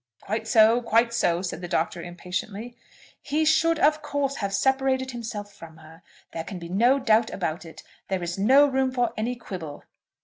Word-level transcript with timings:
"Quite 0.21 0.47
so; 0.47 0.81
quite 0.81 1.13
so," 1.13 1.43
said 1.43 1.61
the 1.61 1.67
Doctor, 1.67 2.01
impatiently. 2.01 2.75
"He 3.21 3.45
should, 3.45 3.77
of 3.77 4.01
course, 4.01 4.37
have 4.37 4.51
separated 4.51 5.11
himself 5.11 5.53
from 5.53 5.77
her. 5.77 6.01
There 6.31 6.43
can 6.43 6.57
be 6.57 6.69
no 6.69 6.97
doubt 6.97 7.29
about 7.29 7.65
it. 7.65 7.83
There 8.07 8.23
is 8.23 8.35
no 8.35 8.65
room 8.65 8.91
for 8.91 9.13
any 9.15 9.35
quibble." 9.35 9.83